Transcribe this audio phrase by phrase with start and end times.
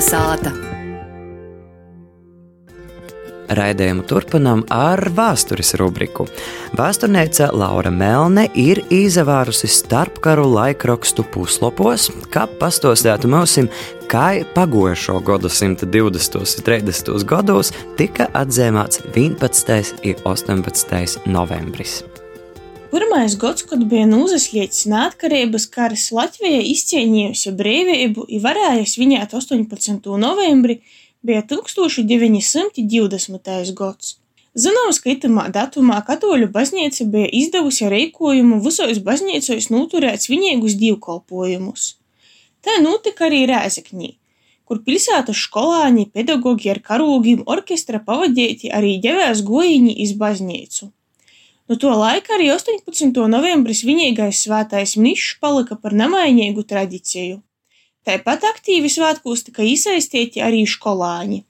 [0.00, 0.50] Kalnasāta.
[3.52, 6.24] Raidījumu turpinām ar vēstures rubriku.
[6.78, 13.58] Vēsturniece Laura Melne ir izavārusi starpkaru laikrakstu puslapos, kā pastostētu mums,
[14.08, 16.40] kā pagojušo gadsimta 20.
[16.40, 17.12] un 30.
[17.28, 20.00] gados tika atzīmēts 11.
[20.00, 21.28] un 18.
[21.28, 22.00] novembris.
[22.90, 30.10] Pirmais gads, kad bija nozaslēgts neatkarības karas, Latvija izcīnījusi brīvību un varēja svinēt 18.
[30.18, 30.82] novembri,
[31.22, 33.70] bija 1920.
[33.78, 34.18] gads.
[34.58, 41.94] Zināms, ka itamā datumā katoļu baznīca bija izdevusi rīkojumu visos baznīcos noturēt svinīgus dievkalpojumus.
[42.66, 44.18] Tā notika arī Rēzekņī,
[44.66, 50.90] kur pilsētas skolāņi, pedagogi ar karūgiem orkestra pavadīti arī ģevēs gojiņi iz baznīcu.
[51.70, 53.14] No to laika arī 18.
[53.30, 57.46] novembris vienīgais svētais mišs palika par nemainīgu tradiciju.
[58.02, 61.46] Tāpat aktīvi svētkos tika iesaistīti arī skolāņi.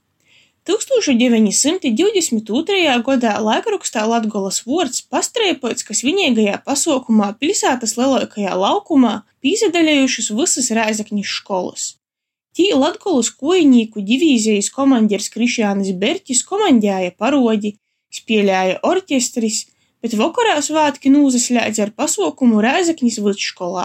[0.69, 3.01] 1922.
[3.07, 11.97] gadā laikrakstā Latgolas vārds pastrēpots, kas vienīgajā pasaukumā pilsētas lielākajā laukumā pīsadaļējušas visas Rēzakņas skolas.
[12.53, 17.81] Tī Latgolas kojinīku divīzijas komandieris Krišjānis Berķis komandēja parodi,
[18.12, 19.65] spēlēja orķestris,
[20.03, 23.84] bet vakarā svētki nūzaslēdz ar pasaukumu Rēzakņas vidusskolā.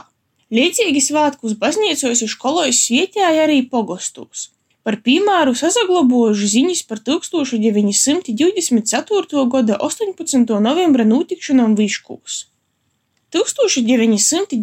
[0.56, 4.40] Līdzīgi svētkus baznīcos un skolos svietēja arī pogostūs.
[4.86, 9.50] Par piemēru sazaglobojuši ziņas par 1924.
[9.50, 10.46] gada 18.
[10.62, 12.46] novembra notikšanām Viškūs.
[13.34, 14.62] 1923.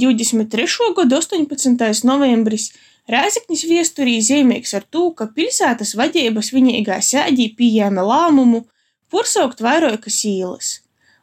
[0.97, 2.06] gada 18.
[2.06, 2.70] novembris
[3.11, 8.62] Rēzeknis viesturī zīmīgs ar to, ka pilsētas vadības vienīgā sēdī pieņēma lēmumu
[9.11, 10.81] pursaukt vairākas īles.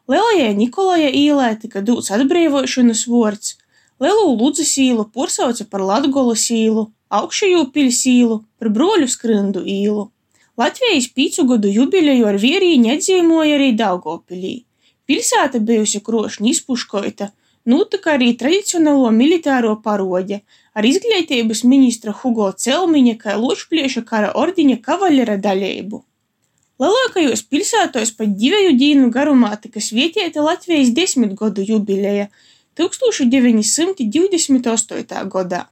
[0.09, 3.57] Lielajai Nikolaja īlē tika dots atbrīvošanas vārds,
[4.01, 10.07] Lielu Ludzas īlu pursauca par Latgolas īlu, augšējo piļs īlu, par broļu skrindu īlu.
[10.57, 14.55] Latvijas pīcu gadu jubileju ar vierīņu atzīmoja arī Daugopilī.
[15.05, 17.29] Pilsēta bijusi krošņi izpuškoita,
[17.69, 20.41] notika arī tradicionālo militāro parodja
[20.73, 26.01] ar izglītības ministra Hugo Celmiņa kā Ločplieša kara ordiņa kavaļera daļību.
[26.79, 32.29] Lielākajos pilsētos pat divu dienu garumā tika svietieta Latvijas desmitgadu jubileja
[32.79, 35.27] 1928.
[35.33, 35.65] gadā.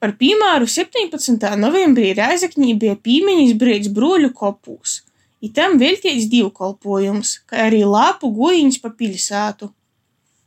[0.00, 1.44] Par piemēru 17.
[1.60, 5.04] novembrī Rēzakņī bija pīmeņas brīdis broļu kopūs,
[5.44, 9.68] itam veltīts divkolpojums, kā arī lāpu gojiņas pa pilsētu.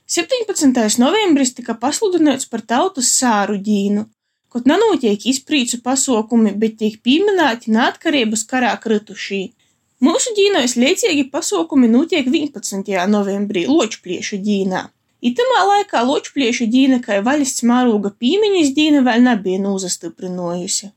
[0.09, 0.97] 17.
[1.05, 4.09] novembris tika pasludināts par tautas sāru dīnu,
[4.49, 9.53] kaut nenotiek izprīcu pasaukumi, bet tiek pieminēti neatkarības karā kritušī.
[10.03, 12.83] Mūsu dīnos liecīgi pasaukumi notiek 11.
[13.07, 14.89] novembrī Ločpliešu dīnā.
[15.23, 20.87] Itamā laikā Ločpliešu dīna kā vaļsts mārūga pīmiņas dīna vēl nebija nūzastiprinojusi.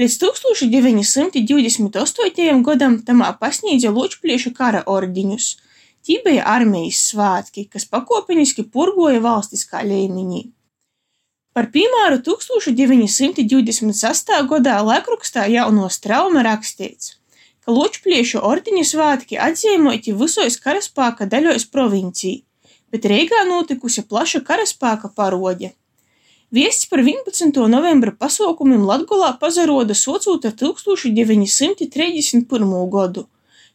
[0.00, 2.64] Līdz 1928.
[2.70, 5.60] gadam tamā pasniedza Ločpliešu kara ordiņus.
[6.00, 10.48] Tī bija armijas svātki, kas pakopeniski purgoja valstiskā līmenī.
[11.52, 14.32] Par piemēru 1926.
[14.48, 17.20] gadā laikrakstā jauno strauma rakstīts,
[17.64, 22.42] ka Ločpliešu ordiņa svātki atzīmoti visos karaspāka daļos provincijā
[22.92, 25.70] bet Reigā notikusi plaša karaspēka parodja.
[26.52, 27.56] Viests par 11.
[27.72, 32.74] novembra pasaukumiem Latgolā pazaroda socūt ar 1931.
[32.92, 33.22] gadu,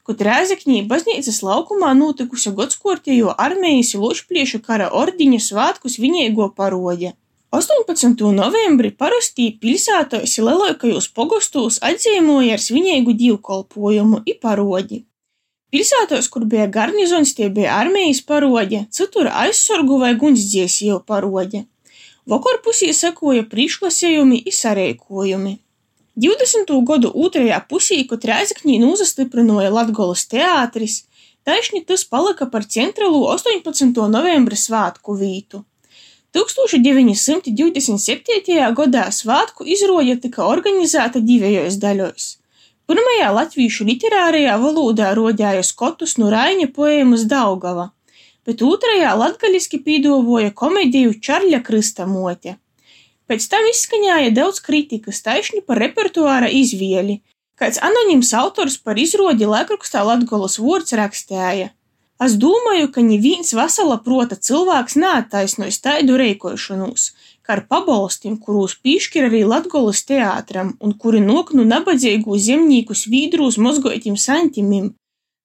[0.05, 7.11] kad Rēzekņī baznīcas laukumā notikusi godskortējo armijas lošpliešu kara ordiņa svātkus viņēgo parodja.
[7.55, 8.19] 18.
[8.35, 15.05] novembrī parastī pilsētos lielākajos pogostos atzīmoja ar svinīgu divkolpojumu i parodi.
[15.71, 21.63] Pilsētos, kur bija garnizons, tie bija armijas parodja, citur aizsargu vai gunsdziesīju parodja.
[22.27, 25.55] Vakarpusī sekoja priekšlasējumi i sareikojumi.
[26.19, 26.75] 20.
[26.83, 31.05] gadu otrajā pusī, kad Rēzakņī nozastiprinoja Latgolas teātris,
[31.47, 33.95] taisni tas palika par centrālo 18.
[34.11, 35.63] novembra svātku vītu.
[36.35, 38.73] 1927.
[38.79, 42.37] gadā svātku izroja tika organizēta divējos daļos.
[42.87, 47.91] Pirmajā latviešu literārajā valodā rodēja skotus no Raņa poēmas Daugava,
[48.47, 52.55] bet otrajā latgaliski pīdavoja komēdiju Čarļa Krista mote.
[53.27, 57.19] Pēc tam izskaņāja daudz kritikas taisni par repertuāra izvieli.
[57.59, 61.73] Kāds anonims autors par izrodi laikrakstā Latgolas vārds rakstēja.
[62.17, 67.11] Es domāju, ka neviens vesela prota cilvēks neattaisnojas taidu reikošanos,
[67.45, 73.45] kā ar pabalstiem, kurus piešķir arī Latgolas teātram un kuri nok no nabadzīgu zemnieku svīdru
[73.51, 74.95] uz mozgoitim santimim,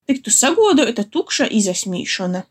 [0.09, 2.47] tiktu sagodota tukša izasmīšana.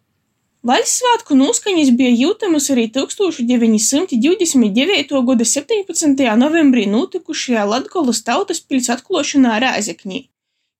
[0.69, 5.13] Vaļas svētku noskaņas bija jūtamas arī 1929.
[5.29, 6.21] gada 17.
[6.37, 10.19] novembrī notikušajā Latgolas tautas pils atklošanā Rēzekņī,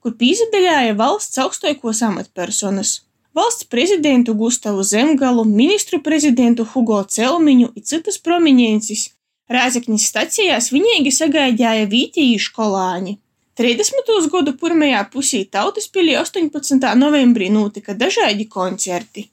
[0.05, 2.91] kur pīzadaļāja valsts augstākos amatpersonas-
[3.33, 9.09] valsts prezidentu Gustavu Zemgalu, ministru prezidentu Hugo Celmiņu un citas prominences.
[9.51, 13.17] Rēzekņas stacijās viņīgi sagaidīja vītīgi skolāņi.
[13.59, 14.31] 30.
[14.31, 16.95] gadu pirmajā pusī tautas pilī 18.
[16.95, 19.27] novembrī notika dažādi koncerti.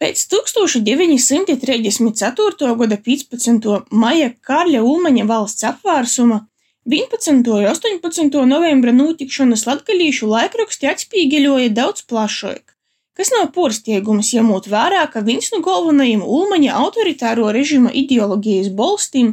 [0.00, 2.72] Pēc 1934.
[2.80, 3.92] gada 15.
[3.92, 6.48] maija Kārļa Ulmaņa valsts apvērsuma
[6.88, 7.44] 11.
[7.52, 8.40] un 18.
[8.48, 12.79] novembra notikšanas latgalīšu laikraksti atspīgeļoja daudz plašāk,
[13.20, 19.26] kas nav porsteigums, ņemot vērā, ka viens no galvenajiem Ulmaņa autoritāro režima ideoloģijas bolstīm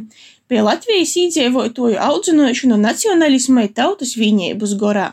[0.48, 5.08] bija Latvijas iedzīvotāju audzināšana nacionālismai tautas vienības gorā.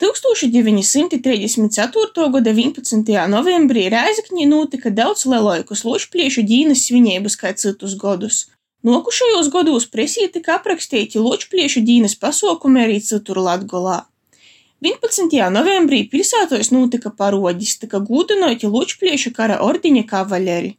[0.00, 2.30] 1934.
[2.36, 3.28] gada 11.
[3.34, 8.36] novembrī Rēzakņī notika daudz lielākus lošpliešu ģīnas svinības kā citus gadus.
[8.84, 13.98] Nokušajos gados presī tika aprakstīti ločpliešu ģīnas pasaukumi arī citur Latgolā.
[14.84, 15.32] 11.
[15.48, 20.74] novembrī pilsētos notika parodis, tika gūdinoti ločpliešu kara ordiņa kavaleri.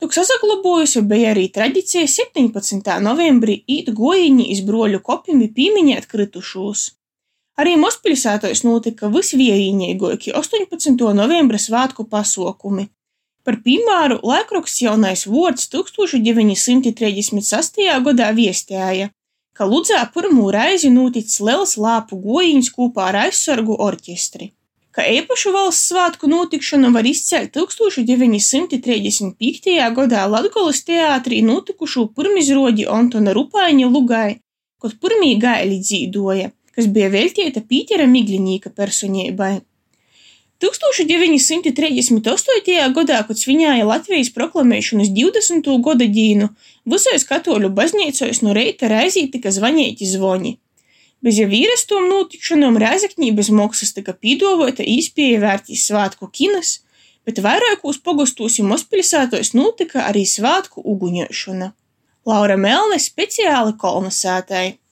[0.00, 2.94] Tuk sasaglabojusi bija arī tradicija 17.
[3.04, 6.80] novembrī īt gojiņi iz broļu kopimi pīmiņēt kritušos.
[7.60, 10.96] Arī Mospilsētos notika visviejīņīgākie 18.
[11.20, 12.88] novembra svētku pasaukumi.
[13.44, 17.84] Par piemēru laikraksts jaunais vārds 1936.
[18.08, 19.12] gadā viestēja,
[19.56, 24.46] ka Ludzā pirmo reizi noticis liels lāpu gojiņš kopā ar aizsargu orķestri.
[24.96, 29.92] Kā īpašu valsts svētku notikšanu var izcelt 1935.
[30.00, 34.32] gadā Latgolas teātrī notikušo pirmizrodi Antona Rupaiņa lugai,
[34.80, 39.54] kad pirmī gaili dzīdoja kas bija veltīta Pītera Miglinīka personībai.
[40.60, 42.92] 1938.
[42.96, 45.68] gadā, kad svinēja Latvijas proklamēšanas 20.
[45.84, 46.46] gada dīnu,
[46.86, 50.56] visos katoļu baznīcos no reita reizī tika zvanīti zvoni.
[51.24, 56.82] Bez jau vīrastom notikšanām Rēzakņī bez maksas tika pīdovota īspēja vērtīs svātku kinas,
[57.26, 61.72] bet vairākos pogostos un mazpilsētos notika arī svātku uguņošana.
[62.26, 64.76] Laura Melne speciāli kolonizētāji.